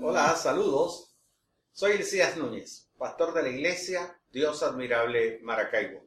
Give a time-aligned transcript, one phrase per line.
[0.00, 1.12] Hola, saludos.
[1.72, 6.06] Soy Elías Núñez, pastor de la iglesia Dios Admirable Maracaibo.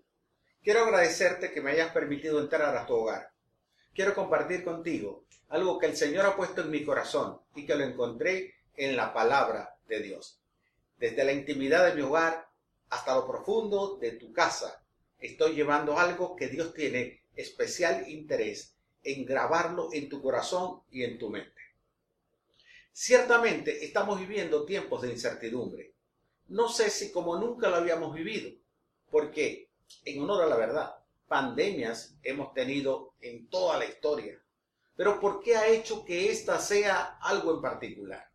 [0.64, 3.34] Quiero agradecerte que me hayas permitido entrar a tu hogar.
[3.94, 7.84] Quiero compartir contigo algo que el Señor ha puesto en mi corazón y que lo
[7.84, 10.40] encontré en la palabra de Dios.
[10.98, 12.48] Desde la intimidad de mi hogar
[12.90, 14.82] hasta lo profundo de tu casa,
[15.20, 18.74] estoy llevando algo que Dios tiene especial interés
[19.04, 21.61] en grabarlo en tu corazón y en tu mente.
[22.94, 25.96] Ciertamente estamos viviendo tiempos de incertidumbre.
[26.50, 28.52] No sé si como nunca lo habíamos vivido,
[29.10, 29.70] porque,
[30.04, 30.96] en honor a la verdad,
[31.28, 34.44] pandemias hemos tenido en toda la historia.
[34.98, 38.30] Pero ¿por qué ha hecho que esta sea algo en particular?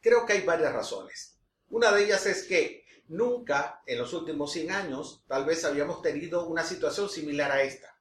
[0.00, 1.36] Creo que hay varias razones.
[1.68, 6.46] Una de ellas es que nunca en los últimos 100 años tal vez habíamos tenido
[6.46, 8.00] una situación similar a esta.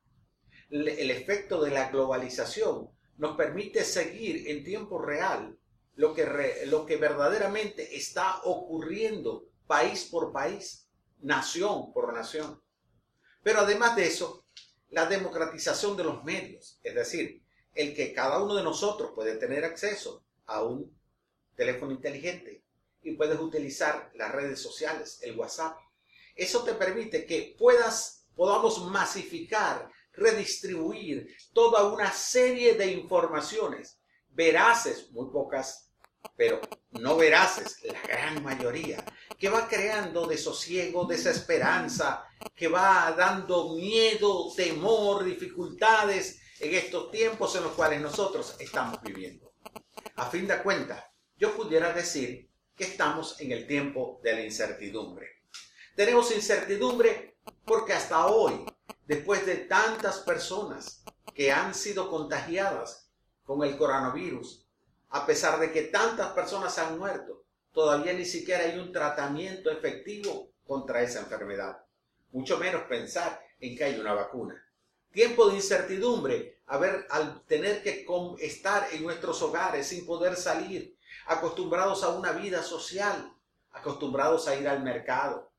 [0.70, 5.59] El efecto de la globalización nos permite seguir en tiempo real
[6.00, 10.88] lo que, lo que verdaderamente está ocurriendo país por país,
[11.20, 12.64] nación por nación.
[13.44, 14.46] Pero además de eso,
[14.92, 17.44] la democratización de los medios, es decir,
[17.76, 20.98] el que cada uno de nosotros puede tener acceso a un
[21.58, 22.64] teléfono inteligente
[23.04, 25.78] y puedes utilizar las redes sociales, el WhatsApp.
[26.34, 35.30] Eso te permite que puedas, podamos masificar, redistribuir toda una serie de informaciones veraces, muy
[35.30, 35.89] pocas
[36.36, 39.04] pero no veraces, la gran mayoría,
[39.38, 42.26] que va creando desosiego, desesperanza,
[42.56, 49.54] que va dando miedo, temor, dificultades en estos tiempos en los cuales nosotros estamos viviendo.
[50.16, 51.04] A fin de cuentas,
[51.38, 55.28] yo pudiera decir que estamos en el tiempo de la incertidumbre.
[55.96, 58.66] Tenemos incertidumbre porque hasta hoy,
[59.06, 61.04] después de tantas personas
[61.34, 63.12] que han sido contagiadas
[63.44, 64.69] con el coronavirus,
[65.10, 70.52] a pesar de que tantas personas han muerto, todavía ni siquiera hay un tratamiento efectivo
[70.66, 71.84] contra esa enfermedad.
[72.32, 74.64] Mucho menos pensar en que hay una vacuna.
[75.12, 78.06] Tiempo de incertidumbre, a ver, al tener que
[78.40, 83.34] estar en nuestros hogares sin poder salir, acostumbrados a una vida social,
[83.72, 85.52] acostumbrados a ir al mercado,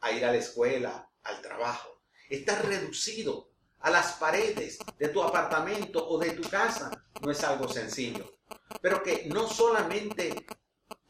[0.00, 2.00] a ir a la escuela, al trabajo.
[2.30, 7.68] Estar reducido a las paredes de tu apartamento o de tu casa no es algo
[7.68, 8.32] sencillo
[8.80, 10.46] pero que no solamente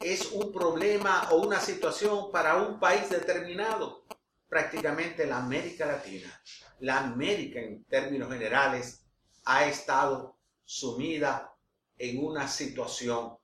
[0.00, 4.04] es un problema o una situación para un país determinado,
[4.48, 6.42] prácticamente la América Latina,
[6.80, 9.02] la América en términos generales,
[9.44, 11.54] ha estado sumida
[11.98, 13.36] en una situación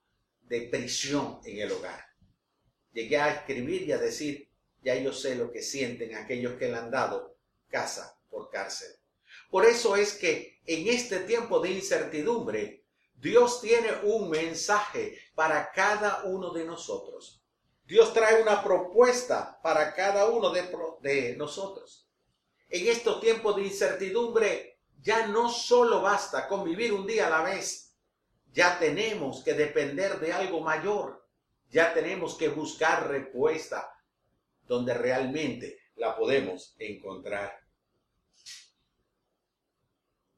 [0.43, 2.05] de prisión en el hogar.
[2.93, 4.49] Llegué a escribir y a decir,
[4.83, 7.37] ya yo sé lo que sienten aquellos que le han dado
[7.69, 8.89] casa por cárcel.
[9.51, 12.78] Por eso es que en este tiempo de incertidumbre,
[13.21, 17.43] Dios tiene un mensaje para cada uno de nosotros.
[17.85, 22.09] Dios trae una propuesta para cada uno de, nosotros.
[22.69, 27.43] En estos tiempos de incertidumbre, ya no solo basta con vivir un día a la
[27.43, 27.97] vez.
[28.53, 31.27] Ya tenemos que depender de algo mayor.
[31.71, 33.93] Ya tenemos que buscar respuesta
[34.63, 37.59] donde realmente la podemos encontrar.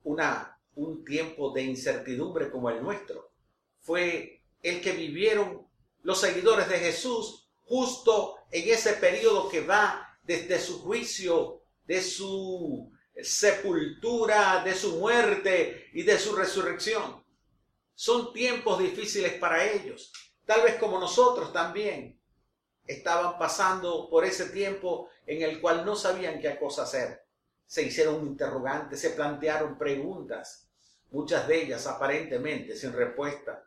[0.05, 3.33] Una un tiempo de incertidumbre como el nuestro.
[3.81, 5.67] Fue el que vivieron
[6.03, 12.91] los seguidores de Jesús justo en ese periodo que va desde su juicio, de su
[13.23, 17.23] sepultura, de su muerte y de su resurrección.
[17.95, 20.13] Son tiempos difíciles para ellos,
[20.47, 22.19] tal vez como nosotros también
[22.87, 27.23] estaban pasando por ese tiempo en el cual no sabían qué cosa hacer.
[27.67, 30.70] Se hicieron interrogantes, se plantearon preguntas
[31.11, 33.67] muchas de ellas aparentemente sin respuesta.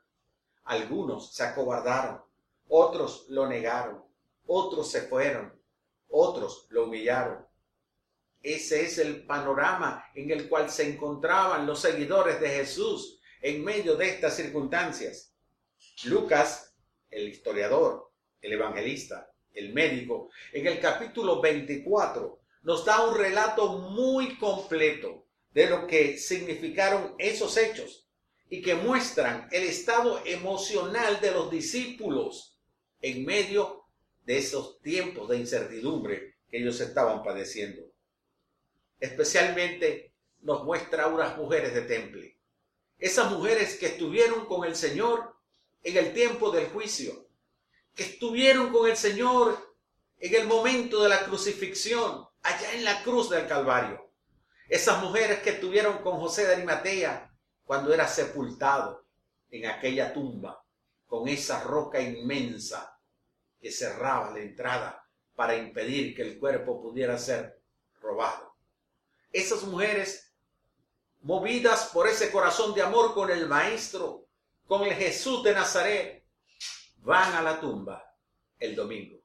[0.66, 2.22] Algunos se acobardaron,
[2.68, 4.04] otros lo negaron,
[4.46, 5.54] otros se fueron,
[6.10, 7.46] otros lo humillaron.
[8.42, 13.96] Ese es el panorama en el cual se encontraban los seguidores de Jesús en medio
[13.96, 15.34] de estas circunstancias.
[16.06, 16.76] Lucas,
[17.10, 24.38] el historiador, el evangelista, el médico, en el capítulo 24 nos da un relato muy
[24.38, 25.23] completo
[25.54, 28.08] de lo que significaron esos hechos
[28.50, 32.58] y que muestran el estado emocional de los discípulos
[33.02, 33.86] en medio
[34.26, 37.84] de esos tiempos de incertidumbre que ellos estaban padeciendo.
[39.00, 42.38] Especialmente nos muestra unas mujeres de temple.
[43.00, 45.36] Esas mujeres que estuvieron con el Señor
[45.84, 47.28] en el tiempo del juicio,
[47.96, 49.76] que estuvieron con el Señor
[50.20, 54.13] en el momento de la crucifixión, allá en la cruz del Calvario
[54.68, 57.32] esas mujeres que estuvieron con José de Arimatea
[57.64, 59.06] cuando era sepultado
[59.50, 60.64] en aquella tumba
[61.06, 63.00] con esa roca inmensa
[63.60, 67.62] que cerraba la entrada para impedir que el cuerpo pudiera ser
[68.02, 68.56] robado.
[69.32, 70.34] Esas mujeres,
[71.22, 74.28] movidas por ese corazón de amor con el Maestro,
[74.68, 76.26] con el Jesús de Nazaret,
[76.98, 78.04] van a la tumba
[78.60, 79.20] el domingo,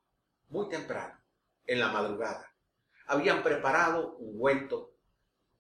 [0.49, 1.21] muy temprano,
[1.67, 2.53] en la madrugada.
[3.07, 4.98] Habían preparado un ungüento,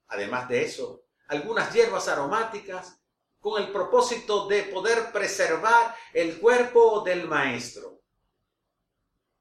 [0.08, 3.00] además de eso, algunas hierbas aromáticas
[3.40, 8.00] con el propósito de poder preservar el cuerpo del Maestro.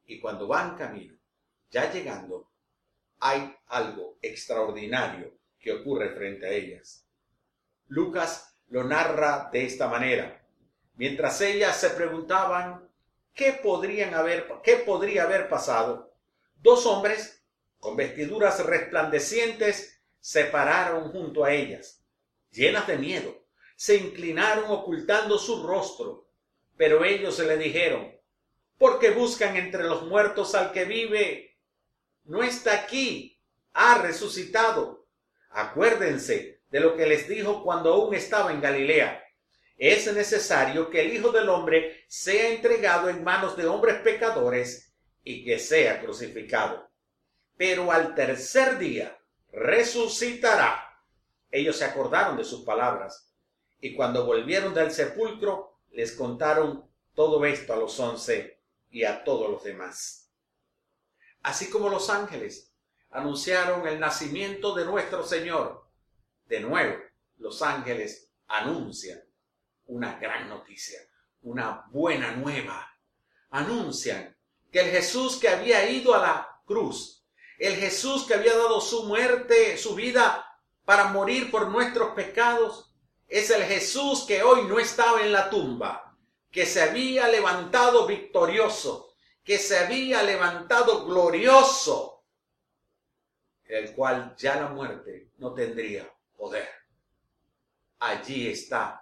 [0.06, 1.18] Y cuando van camino,
[1.70, 2.50] ya llegando,
[3.20, 7.06] hay algo extraordinario que ocurre frente a ellas.
[7.88, 10.46] Lucas lo narra de esta manera.
[10.96, 12.88] Mientras ellas se preguntaban
[13.34, 16.14] qué podrían haber, qué podría haber pasado,
[16.62, 17.44] dos hombres
[17.80, 22.04] con vestiduras resplandecientes se pararon junto a ellas,
[22.52, 23.46] llenas de miedo.
[23.76, 26.28] Se inclinaron ocultando su rostro,
[26.76, 28.12] pero ellos se le dijeron,
[28.78, 31.48] ¿por qué buscan entre los muertos al que vive?
[32.28, 33.42] no está aquí,
[33.74, 35.08] ha resucitado.
[35.50, 39.24] Acuérdense de lo que les dijo cuando aún estaba en Galilea.
[39.78, 44.94] Es necesario que el Hijo del Hombre sea entregado en manos de hombres pecadores
[45.24, 46.90] y que sea crucificado.
[47.56, 49.17] Pero al tercer día
[49.60, 50.84] resucitará.
[51.52, 53.34] Ellos se acordaron de sus palabras
[53.80, 59.50] y cuando volvieron del sepulcro les contaron todo esto a los once y a todos
[59.50, 60.28] los demás
[61.48, 62.74] así como los ángeles
[63.10, 65.90] anunciaron el nacimiento de nuestro Señor.
[66.46, 66.98] De nuevo,
[67.38, 69.22] los ángeles anuncian
[69.86, 71.00] una gran noticia,
[71.44, 72.86] una buena nueva.
[73.50, 74.36] Anuncian
[74.70, 77.17] que el Jesús que había ido a la cruz,
[77.58, 80.46] el Jesús que había dado su muerte, su vida
[80.86, 82.94] para morir por nuestros pecados,
[83.28, 86.16] es el Jesús que hoy no estaba en la tumba,
[86.52, 89.14] que se había levantado victorioso,
[89.44, 92.24] que se había levantado glorioso,
[93.66, 96.70] el cual ya la muerte no tendría poder.
[98.00, 99.00] Allí están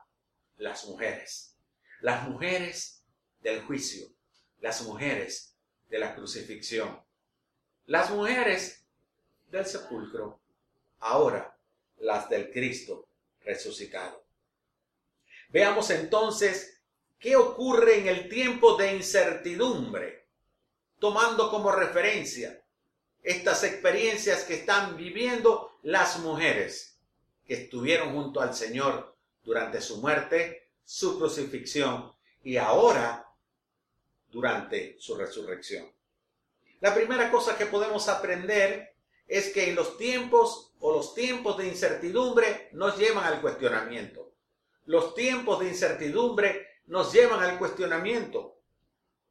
[0.58, 1.56] las mujeres,
[2.02, 3.04] las mujeres
[3.42, 4.08] del juicio,
[4.60, 5.56] las mujeres
[5.90, 7.05] de la crucifixión,
[7.88, 8.84] las mujeres
[9.50, 10.40] del sepulcro,
[11.00, 11.56] ahora
[12.00, 13.08] las del Cristo
[13.44, 14.24] resucitado.
[15.50, 16.82] Veamos entonces
[17.20, 20.26] qué ocurre en el tiempo de incertidumbre
[21.00, 22.62] tomando como referencia
[23.24, 26.98] estas experiencias que están viviendo las mujeres
[27.48, 32.12] que estuvieron junto al Señor durante su muerte, su crucifixión
[32.44, 33.28] y ahora
[34.32, 35.95] durante su resurrección.
[36.86, 38.94] La primera cosa que podemos aprender
[39.26, 44.36] es que los tiempos o los tiempos de incertidumbre nos llevan al cuestionamiento.
[44.86, 48.60] Los tiempos de incertidumbre nos llevan al cuestionamiento.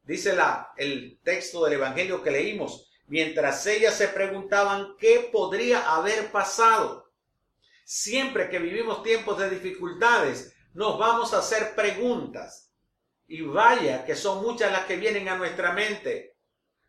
[0.03, 0.37] Dice
[0.75, 7.09] el texto del Evangelio que leímos, mientras ellas se preguntaban qué podría haber pasado.
[7.85, 12.73] Siempre que vivimos tiempos de dificultades, nos vamos a hacer preguntas.
[13.29, 16.34] Y vaya que son muchas las que vienen a nuestra mente.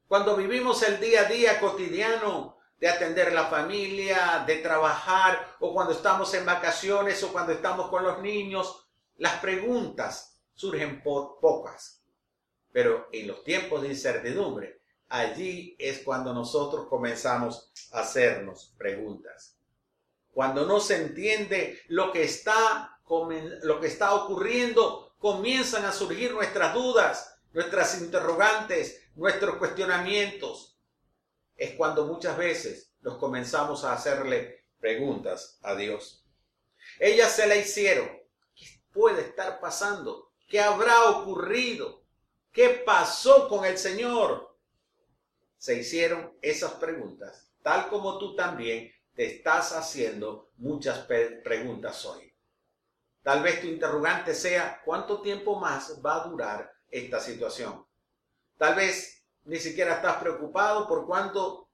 [0.08, 5.92] Cuando vivimos el día a día cotidiano de atender la familia, de trabajar, o cuando
[5.92, 8.86] estamos en vacaciones, o cuando estamos con los niños,
[9.16, 12.02] las preguntas surgen por pocas.
[12.72, 19.56] Pero en los tiempos de incertidumbre, allí es cuando nosotros comenzamos a hacernos preguntas.
[20.32, 26.74] Cuando no se entiende lo que está, lo que está ocurriendo, comienzan a surgir nuestras
[26.74, 30.78] dudas, nuestras interrogantes, nuestros cuestionamientos.
[31.56, 36.24] Es cuando muchas veces nos comenzamos a hacerle preguntas a Dios.
[37.00, 38.08] Ellas se la hicieron.
[38.54, 40.32] ¿Qué puede estar pasando?
[40.46, 42.04] ¿Qué habrá ocurrido?
[42.52, 44.56] ¿Qué pasó con el Señor?
[45.58, 51.06] Se hicieron esas preguntas, tal como tú también te estás haciendo muchas
[51.42, 52.32] preguntas hoy.
[53.22, 57.84] Tal vez tu interrogante sea, ¿cuánto tiempo más va a durar esta situación?
[58.58, 61.68] Tal vez ni siquiera estás preocupado por cuándo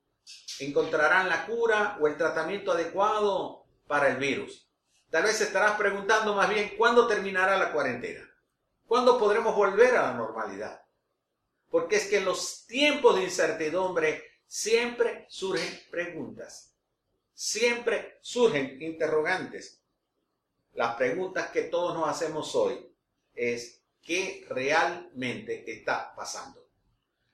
[0.58, 4.68] encontrarán la cura o el tratamiento adecuado para el virus.
[5.10, 8.28] Tal vez estarás preguntando más bien, ¿cuándo terminará la cuarentena?
[8.86, 10.82] ¿Cuándo podremos volver a la normalidad?
[11.70, 16.74] Porque es que en los tiempos de incertidumbre siempre surgen preguntas,
[17.32, 19.82] siempre surgen interrogantes.
[20.74, 22.90] Las preguntas que todos nos hacemos hoy
[23.34, 26.61] es ¿qué realmente está pasando?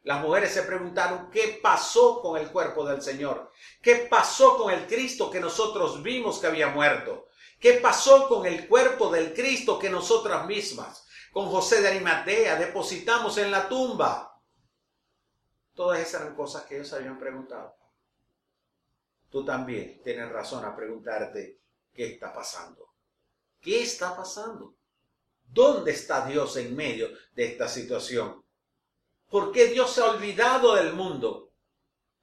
[0.09, 4.87] Las mujeres se preguntaron qué pasó con el cuerpo del Señor, qué pasó con el
[4.87, 7.29] Cristo que nosotros vimos que había muerto,
[7.61, 13.37] qué pasó con el cuerpo del Cristo que nosotras mismas con José de Arimatea, depositamos
[13.37, 14.41] en la tumba.
[15.75, 17.77] Todas esas eran cosas que ellos habían preguntado.
[19.29, 21.61] Tú también tienes razón a preguntarte
[21.93, 22.95] qué está pasando.
[23.61, 24.75] ¿Qué está pasando?
[25.45, 28.48] ¿Dónde está Dios en medio de esta situación?
[29.31, 31.53] ¿Por qué Dios se ha olvidado del mundo?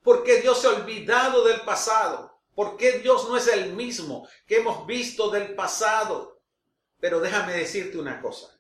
[0.02, 2.40] ¿Por qué Dios se ha olvidado del pasado?
[2.56, 6.42] ¿Por qué Dios no es el mismo que hemos visto del pasado?
[7.00, 8.60] Pero déjame decirte una cosa.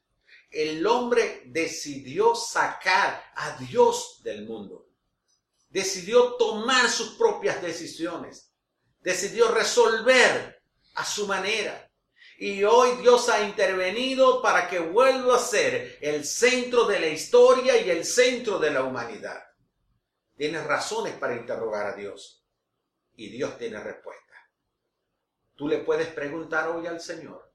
[0.51, 4.87] El hombre decidió sacar a Dios del mundo.
[5.69, 8.51] Decidió tomar sus propias decisiones.
[9.01, 10.61] Decidió resolver
[10.95, 11.84] a su manera.
[12.37, 17.81] Y hoy Dios ha intervenido para que vuelva a ser el centro de la historia
[17.81, 19.41] y el centro de la humanidad.
[20.35, 22.45] Tienes razones para interrogar a Dios
[23.15, 24.25] y Dios tiene respuesta.
[25.55, 27.53] Tú le puedes preguntar hoy al Señor,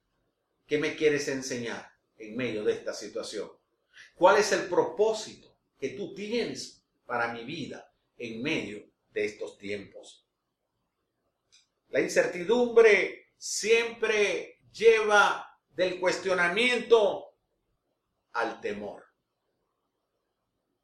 [0.67, 3.51] ¿qué me quieres enseñar en medio de esta situación?
[4.15, 10.27] ¿Cuál es el propósito que tú tienes para mi vida en medio de estos tiempos?
[11.91, 17.35] La incertidumbre siempre lleva del cuestionamiento
[18.33, 19.05] al temor.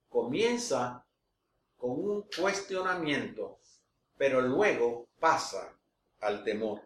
[0.08, 1.06] Comienza
[1.76, 3.60] con un cuestionamiento,
[4.16, 5.76] pero luego pasa
[6.20, 6.82] al temor.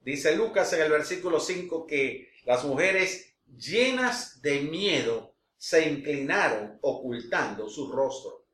[0.00, 7.68] Dice Lucas en el versículo 5 que las mujeres llenas de miedo se inclinaron ocultando
[7.68, 8.44] su rostro.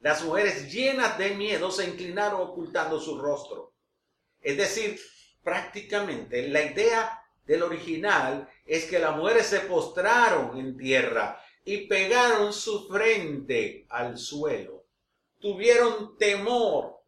[0.00, 3.74] Las mujeres llenas de miedo se inclinaron ocultando su rostro.
[4.40, 4.98] Es decir,
[5.42, 12.52] prácticamente la idea del original es que las mujeres se postraron en tierra y pegaron
[12.52, 14.86] su frente al suelo.
[15.38, 17.02] Tuvieron temor.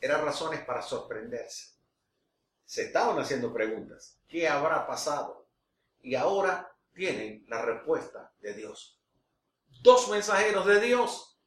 [0.00, 1.74] Eran razones para sorprenderse.
[2.64, 4.18] Se estaban haciendo preguntas.
[4.28, 5.48] ¿Qué habrá pasado?
[6.00, 8.98] Y ahora tienen la respuesta de Dios.
[9.82, 11.38] Dos mensajeros de Dios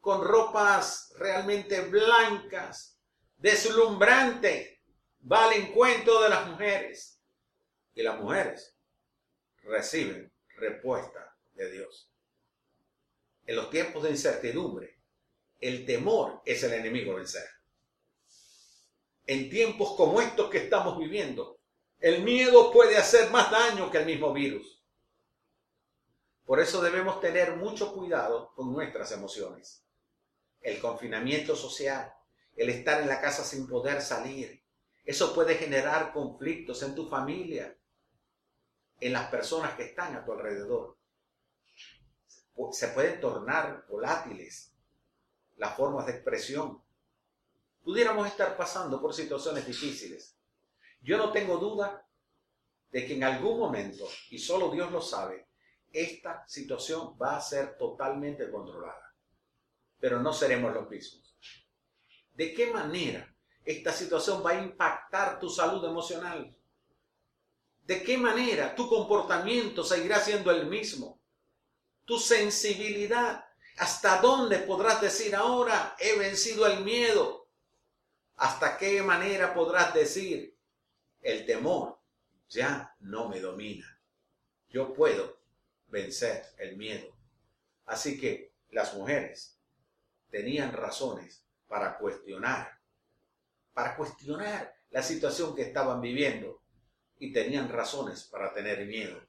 [0.00, 2.98] con ropas realmente blancas,
[3.40, 4.82] deslumbrante,
[5.30, 7.20] va al encuentro de las mujeres.
[7.94, 8.76] Y las mujeres
[9.62, 12.10] reciben respuesta de Dios.
[13.46, 15.00] En los tiempos de incertidumbre,
[15.58, 17.48] el temor es el enemigo vencer.
[19.26, 21.60] En tiempos como estos que estamos viviendo,
[21.98, 24.82] el miedo puede hacer más daño que el mismo virus.
[26.44, 29.84] Por eso debemos tener mucho cuidado con nuestras emociones.
[30.60, 32.12] El confinamiento social,
[32.60, 34.62] el estar en la casa sin poder salir.
[35.02, 37.74] Eso puede generar conflictos en tu familia,
[39.00, 40.98] en las personas que están a tu alrededor.
[42.72, 44.74] Se pueden tornar volátiles
[45.56, 46.84] las formas de expresión.
[47.82, 50.36] Pudiéramos estar pasando por situaciones difíciles.
[51.00, 52.06] Yo no tengo duda
[52.90, 55.48] de que en algún momento, y solo Dios lo sabe,
[55.90, 59.14] esta situación va a ser totalmente controlada.
[59.98, 61.30] Pero no seremos los mismos.
[62.40, 63.30] ¿De qué manera
[63.66, 66.56] esta situación va a impactar tu salud emocional?
[67.82, 71.20] ¿De qué manera tu comportamiento seguirá siendo el mismo?
[72.06, 73.44] Tu sensibilidad.
[73.76, 77.46] ¿Hasta dónde podrás decir ahora he vencido el miedo?
[78.36, 80.56] ¿Hasta qué manera podrás decir
[81.20, 81.98] el temor
[82.48, 84.00] ya no me domina?
[84.70, 85.40] Yo puedo
[85.88, 87.14] vencer el miedo.
[87.84, 89.58] Así que las mujeres
[90.30, 92.80] tenían razones para cuestionar,
[93.72, 96.64] para cuestionar la situación que estaban viviendo
[97.20, 99.22] y tenían razones para tener miedo.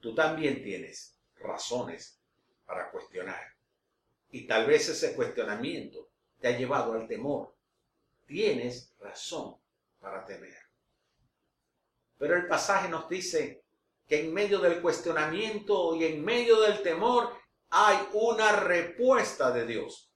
[0.00, 2.20] Tú también tienes razones
[2.66, 3.54] para cuestionar.
[4.32, 7.54] Y tal vez ese cuestionamiento te ha llevado al temor.
[8.26, 9.56] Tienes razón
[10.00, 10.58] para temer.
[12.18, 13.62] Pero el pasaje nos dice
[14.08, 17.32] que en medio del cuestionamiento y en medio del temor
[17.70, 20.11] hay una respuesta de Dios.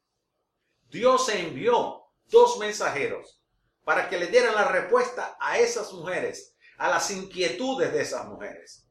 [0.90, 3.40] Dios envió dos mensajeros
[3.84, 8.88] para que le dieran la respuesta a esas mujeres, a las inquietudes de esas mujeres,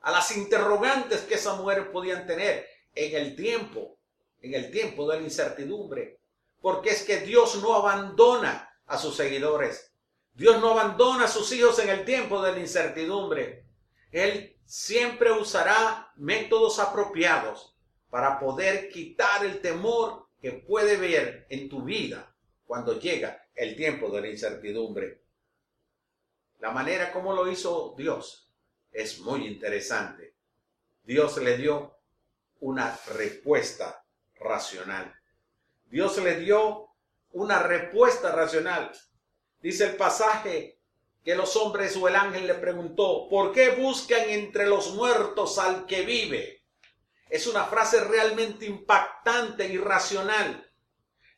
[0.00, 3.98] a las interrogantes que esas mujeres podían tener en el tiempo,
[4.40, 6.20] en el tiempo de la incertidumbre.
[6.60, 9.92] Porque es que Dios no abandona a sus seguidores.
[10.32, 13.64] Dios no abandona a sus hijos en el tiempo de la incertidumbre.
[14.10, 17.76] Él siempre usará métodos apropiados
[18.10, 22.34] para poder quitar el temor que puede ver en tu vida
[22.66, 25.22] cuando llega el tiempo de la incertidumbre.
[26.60, 28.48] La manera como lo hizo Dios
[28.92, 30.34] es muy interesante.
[31.04, 31.96] Dios le dio
[32.60, 34.04] una respuesta
[34.36, 35.14] racional.
[35.86, 36.90] Dios le dio
[37.32, 38.92] una respuesta racional.
[39.60, 40.78] Dice el pasaje
[41.24, 45.86] que los hombres o el ángel le preguntó, ¿por qué buscan entre los muertos al
[45.86, 46.57] que vive?
[47.30, 50.70] Es una frase realmente impactante y racional.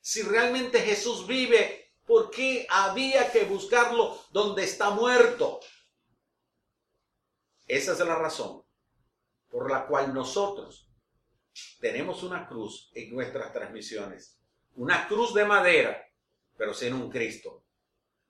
[0.00, 5.60] Si realmente Jesús vive, ¿por qué había que buscarlo donde está muerto?
[7.66, 8.64] Esa es la razón
[9.50, 10.88] por la cual nosotros
[11.80, 14.38] tenemos una cruz en nuestras transmisiones.
[14.76, 16.08] Una cruz de madera,
[16.56, 17.64] pero sin un Cristo.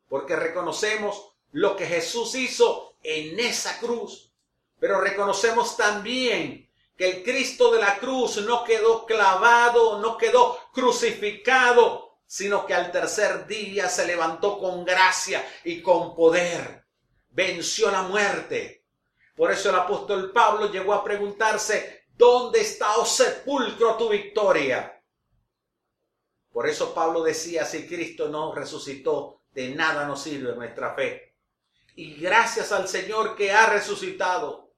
[0.09, 4.33] Porque reconocemos lo que Jesús hizo en esa cruz.
[4.79, 6.70] Pero reconocemos también
[7.01, 12.93] que el Cristo de la cruz no quedó clavado, no quedó crucificado, sino que al
[12.93, 16.85] tercer día se levantó con gracia y con poder.
[17.31, 18.85] Venció la muerte.
[19.35, 25.03] Por eso el apóstol Pablo llegó a preguntarse, ¿dónde está, oh sepulcro, tu victoria?
[26.53, 31.35] Por eso Pablo decía, si Cristo no resucitó, de nada nos sirve nuestra fe.
[31.97, 34.70] Y gracias al Señor que ha resucitado,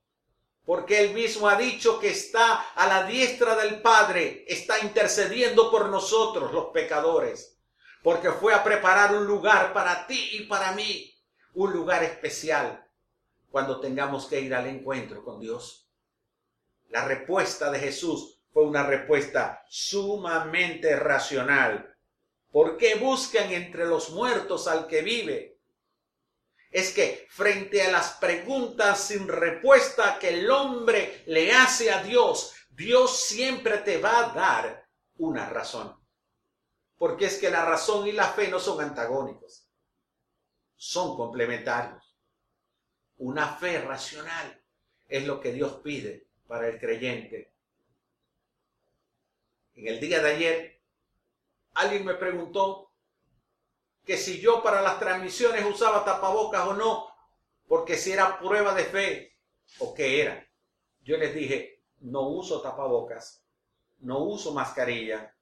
[0.65, 5.89] porque él mismo ha dicho que está a la diestra del Padre, está intercediendo por
[5.89, 7.59] nosotros los pecadores,
[8.03, 11.13] porque fue a preparar un lugar para ti y para mí,
[11.55, 12.87] un lugar especial
[13.51, 15.91] cuando tengamos que ir al encuentro con Dios.
[16.89, 21.97] La respuesta de Jesús fue una respuesta sumamente racional.
[22.51, 25.52] ¿Por qué buscan entre los muertos al que vive?
[26.73, 32.55] Es que frente a las preguntas sin respuesta que el hombre le hace a Dios,
[32.71, 34.89] Dios siempre te va a dar
[35.19, 35.95] una razón.
[36.97, 39.69] Porque es que la razón y la fe no son antagónicos,
[40.75, 42.17] son complementarios.
[43.19, 44.65] Una fe racional
[45.07, 47.53] es lo que Dios pide para el creyente.
[49.75, 50.83] En el día de ayer,
[51.75, 52.92] alguien me preguntó
[54.05, 57.07] que si yo para las transmisiones usaba tapabocas o no,
[57.69, 59.39] porque si era prueba de fe
[59.79, 60.47] o qué era.
[61.03, 63.45] Yo les dije, no uso tapabocas,
[64.01, 65.35] no uso mascarilla,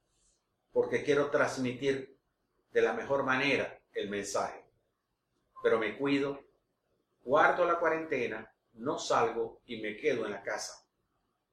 [0.72, 2.18] porque quiero transmitir
[2.70, 4.64] de la mejor manera el mensaje.
[5.62, 6.40] Pero me cuido,
[7.22, 10.86] guardo la cuarentena, no salgo y me quedo en la casa.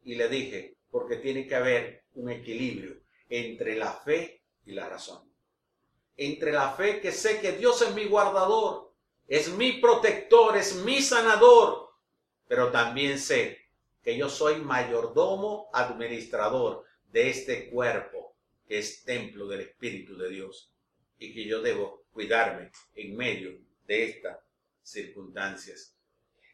[0.04, 5.27] Y le dije, porque tiene que haber un equilibrio entre la fe y la razón
[6.18, 8.92] entre la fe que sé que Dios es mi guardador,
[9.28, 11.90] es mi protector, es mi sanador,
[12.48, 13.60] pero también sé
[14.04, 18.36] que yo soy mayordomo, administrador de este cuerpo
[18.68, 20.74] que es templo del Espíritu de Dios
[21.20, 24.40] y que yo debo cuidarme en medio de estas
[24.84, 25.94] circunstancias.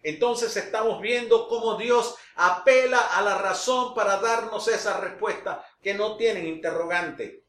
[0.02, 6.18] Entonces estamos viendo cómo Dios apela a la razón para darnos esa respuesta que no
[6.18, 7.43] tienen interrogante,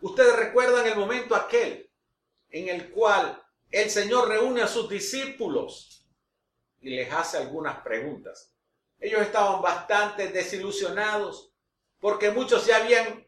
[0.00, 1.90] Ustedes recuerdan el momento aquel
[2.50, 6.06] en el cual el Señor reúne a sus discípulos
[6.80, 8.52] y les hace algunas preguntas.
[9.00, 11.52] Ellos estaban bastante desilusionados
[12.00, 13.26] porque muchos ya habían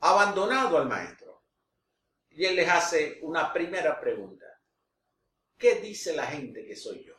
[0.00, 1.42] abandonado al Maestro.
[2.30, 4.44] Y Él les hace una primera pregunta.
[5.56, 7.14] ¿Qué dice la gente que soy yo?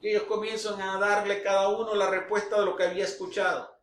[0.00, 3.77] Y ellos comienzan a darle cada uno la respuesta de lo que había escuchado.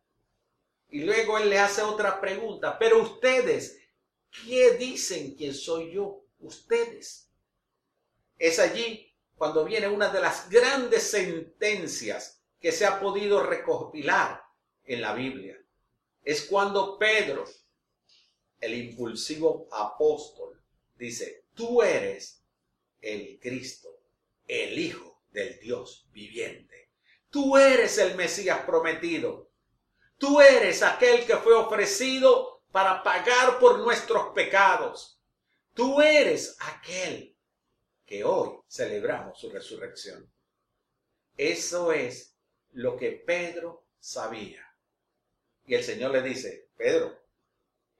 [0.88, 3.78] Y luego él le hace otra pregunta, pero ustedes,
[4.44, 6.22] ¿qué dicen quién soy yo?
[6.38, 7.30] Ustedes.
[8.38, 14.42] Es allí cuando viene una de las grandes sentencias que se ha podido recopilar
[14.84, 15.58] en la Biblia.
[16.22, 17.44] Es cuando Pedro,
[18.60, 20.60] el impulsivo apóstol,
[20.96, 22.42] dice, tú eres
[23.00, 23.88] el Cristo,
[24.46, 26.90] el Hijo del Dios viviente.
[27.30, 29.45] Tú eres el Mesías prometido.
[30.18, 35.20] Tú eres aquel que fue ofrecido para pagar por nuestros pecados.
[35.74, 37.36] Tú eres aquel
[38.04, 40.30] que hoy celebramos su resurrección.
[41.36, 42.34] Eso es
[42.72, 44.62] lo que Pedro sabía.
[45.66, 47.18] Y el Señor le dice, Pedro,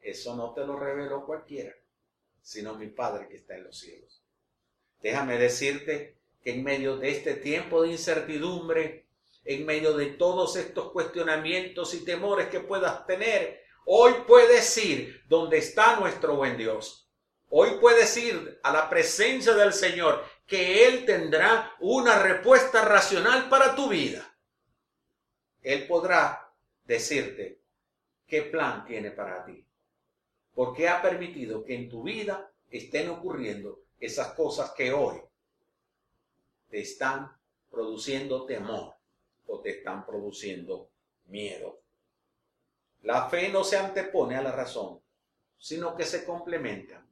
[0.00, 1.74] eso no te lo reveló cualquiera,
[2.40, 4.22] sino mi Padre que está en los cielos.
[5.02, 9.06] Déjame decirte que en medio de este tiempo de incertidumbre,
[9.47, 15.59] en medio de todos estos cuestionamientos y temores que puedas tener, hoy puedes ir donde
[15.59, 17.09] está nuestro buen Dios.
[17.49, 23.77] Hoy puedes ir a la presencia del Señor, que Él tendrá una respuesta racional para
[23.77, 24.37] tu vida.
[25.63, 26.53] Él podrá
[26.85, 27.61] decirte
[28.27, 29.65] qué plan tiene para ti.
[30.55, 35.21] Porque ha permitido que en tu vida estén ocurriendo esas cosas que hoy
[36.69, 37.33] te están
[37.71, 38.96] produciendo temor
[39.47, 40.91] o te están produciendo
[41.27, 41.81] miedo.
[43.03, 45.01] La fe no se antepone a la razón,
[45.59, 47.07] sino que se complementan.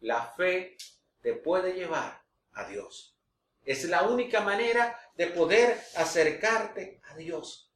[0.00, 0.76] La fe
[1.22, 3.16] te puede llevar a Dios.
[3.64, 7.72] Es la única manera de poder acercarte a Dios.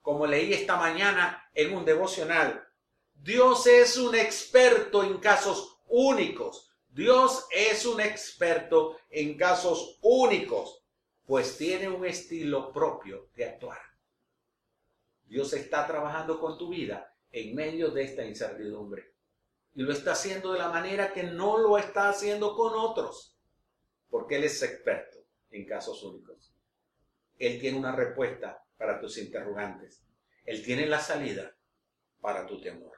[0.00, 2.66] Como leí esta mañana en un devocional,
[3.14, 6.72] Dios es un experto en casos únicos.
[6.88, 10.81] Dios es un experto en casos únicos,
[11.26, 13.78] pues tiene un estilo propio de actuar.
[15.24, 19.14] Dios está trabajando con tu vida en medio de esta incertidumbre.
[19.74, 23.38] Y lo está haciendo de la manera que no lo está haciendo con otros,
[24.10, 25.18] porque Él es experto
[25.50, 26.54] en casos únicos.
[27.38, 30.04] Él tiene una respuesta para tus interrogantes.
[30.44, 31.56] Él tiene la salida
[32.20, 32.96] para tu temor.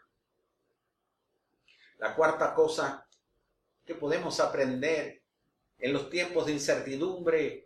[1.99, 3.07] La cuarta cosa
[3.85, 5.23] que podemos aprender
[5.79, 7.64] en los tiempos de incertidumbre,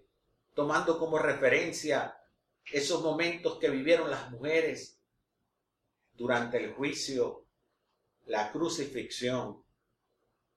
[0.59, 2.19] tomando como referencia
[2.73, 5.01] esos momentos que vivieron las mujeres
[6.15, 7.47] durante el juicio,
[8.27, 9.63] la crucifixión,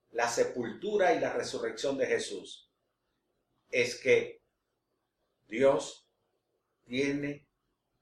[0.09, 2.67] la sepultura y la resurrección de Jesús,
[3.69, 4.41] es que
[5.47, 6.09] Dios
[6.83, 7.45] tiene,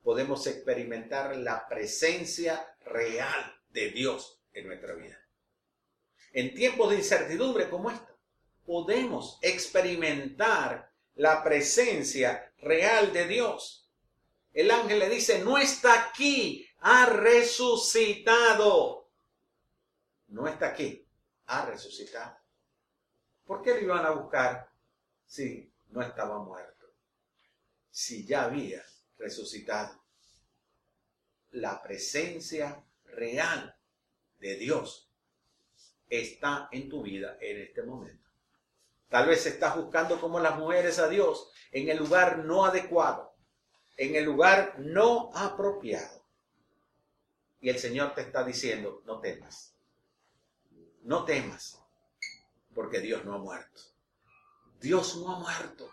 [0.01, 5.19] podemos experimentar la presencia real de Dios en nuestra vida.
[6.31, 8.15] En tiempos de incertidumbre como esta,
[8.65, 13.88] podemos experimentar la presencia real de Dios.
[14.54, 19.10] El ángel le dice, no está aquí, ha resucitado.
[20.30, 21.06] No está aquí,
[21.48, 22.38] ha resucitado.
[23.45, 24.69] ¿Por qué lo iban a buscar
[25.26, 26.88] si no estaba muerto?
[27.89, 28.84] Si ya había
[29.17, 30.00] resucitado.
[31.52, 33.76] La presencia real
[34.39, 35.10] de Dios
[36.10, 38.29] está en tu vida en este momento.
[39.10, 43.36] Tal vez estás buscando como las mujeres a Dios en el lugar no adecuado,
[43.98, 46.24] en el lugar no apropiado.
[47.60, 49.76] Y el Señor te está diciendo, no temas,
[51.02, 51.82] no temas,
[52.74, 53.82] porque Dios no ha muerto.
[54.80, 55.91] Dios no ha muerto.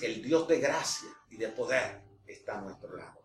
[0.00, 3.24] El Dios de gracia y de poder está a nuestro lado.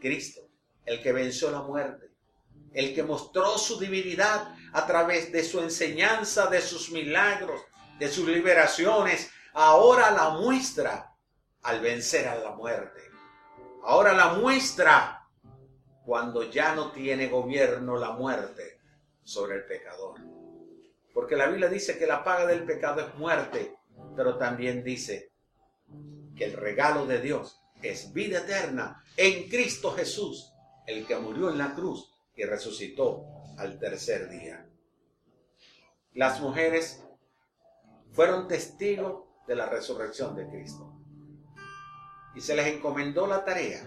[0.00, 0.48] Cristo,
[0.84, 2.15] el que venció la muerte,
[2.76, 7.58] el que mostró su divinidad a través de su enseñanza, de sus milagros,
[7.98, 11.14] de sus liberaciones, ahora la muestra
[11.62, 13.00] al vencer a la muerte.
[13.82, 15.26] Ahora la muestra
[16.04, 18.78] cuando ya no tiene gobierno la muerte
[19.24, 20.20] sobre el pecador.
[21.14, 23.74] Porque la Biblia dice que la paga del pecado es muerte,
[24.14, 25.32] pero también dice
[26.36, 30.52] que el regalo de Dios es vida eterna en Cristo Jesús,
[30.86, 33.24] el que murió en la cruz y resucitó
[33.58, 34.68] al tercer día.
[36.12, 37.02] Las mujeres
[38.12, 40.92] fueron testigos de la resurrección de Cristo.
[42.34, 43.82] Y se les encomendó la tarea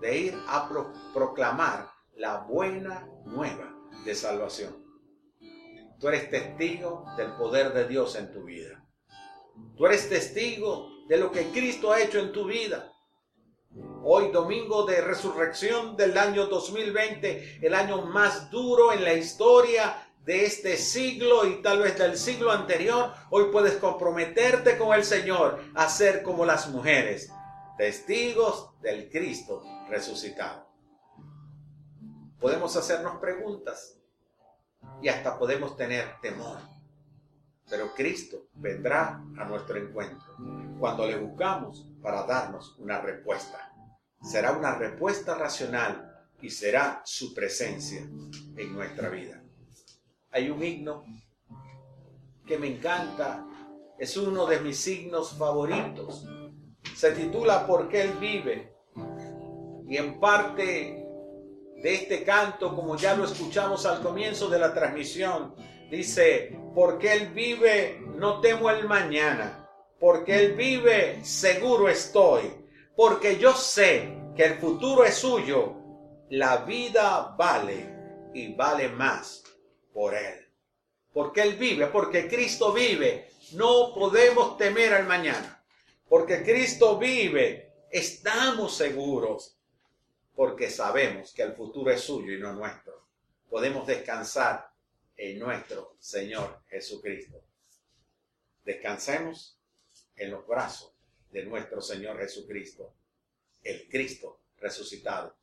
[0.00, 0.68] de ir a
[1.12, 4.82] proclamar la buena nueva de salvación.
[5.98, 8.84] Tú eres testigo del poder de Dios en tu vida.
[9.76, 12.91] Tú eres testigo de lo que Cristo ha hecho en tu vida.
[14.04, 20.44] Hoy, domingo de resurrección del año 2020, el año más duro en la historia de
[20.44, 25.88] este siglo y tal vez del siglo anterior, hoy puedes comprometerte con el Señor a
[25.88, 27.30] ser como las mujeres,
[27.78, 30.66] testigos del Cristo resucitado.
[32.40, 34.00] Podemos hacernos preguntas
[35.00, 36.58] y hasta podemos tener temor.
[37.70, 40.34] Pero Cristo vendrá a nuestro encuentro
[40.80, 43.71] cuando le buscamos para darnos una respuesta
[44.22, 46.08] será una respuesta racional
[46.40, 49.42] y será su presencia en nuestra vida.
[50.30, 51.04] Hay un himno
[52.46, 53.46] que me encanta,
[53.98, 56.26] es uno de mis signos favoritos.
[56.96, 58.74] Se titula Porque Él vive.
[59.88, 61.06] Y en parte
[61.82, 65.54] de este canto, como ya lo escuchamos al comienzo de la transmisión,
[65.90, 69.68] dice, porque Él vive, no temo el mañana,
[70.00, 72.61] porque Él vive, seguro estoy
[72.96, 75.74] porque yo sé que el futuro es suyo,
[76.30, 79.42] la vida vale y vale más
[79.92, 80.48] por Él.
[81.12, 85.62] Porque Él vive, porque Cristo vive, no podemos temer al mañana.
[86.08, 89.56] Porque Cristo vive, estamos seguros,
[90.34, 93.06] porque sabemos que el futuro es suyo y no nuestro.
[93.48, 94.70] Podemos descansar
[95.16, 97.42] en nuestro Señor Jesucristo.
[98.64, 99.58] Descansemos
[100.16, 100.91] en los brazos
[101.32, 102.94] de nuestro Señor Jesucristo,
[103.62, 105.34] el Cristo resucitado